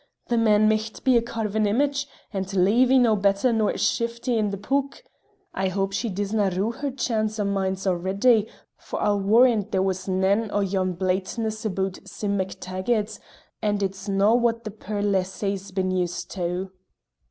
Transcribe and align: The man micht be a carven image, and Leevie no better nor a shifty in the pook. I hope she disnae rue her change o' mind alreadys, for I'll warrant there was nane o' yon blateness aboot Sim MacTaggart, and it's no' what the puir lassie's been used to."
The 0.29 0.37
man 0.39 0.67
micht 0.67 1.03
be 1.03 1.15
a 1.15 1.21
carven 1.21 1.67
image, 1.67 2.07
and 2.33 2.47
Leevie 2.57 2.97
no 2.99 3.15
better 3.15 3.53
nor 3.53 3.69
a 3.69 3.77
shifty 3.77 4.35
in 4.35 4.49
the 4.49 4.57
pook. 4.57 5.03
I 5.53 5.67
hope 5.67 5.93
she 5.93 6.09
disnae 6.09 6.57
rue 6.57 6.71
her 6.71 6.89
change 6.89 7.39
o' 7.39 7.43
mind 7.43 7.75
alreadys, 7.85 8.49
for 8.79 8.99
I'll 8.99 9.19
warrant 9.19 9.71
there 9.71 9.83
was 9.83 10.07
nane 10.07 10.49
o' 10.51 10.61
yon 10.61 10.93
blateness 10.93 11.65
aboot 11.65 11.99
Sim 12.09 12.35
MacTaggart, 12.35 13.19
and 13.61 13.83
it's 13.83 14.09
no' 14.09 14.33
what 14.33 14.63
the 14.63 14.71
puir 14.71 15.03
lassie's 15.03 15.69
been 15.69 15.91
used 15.91 16.31
to." 16.31 16.71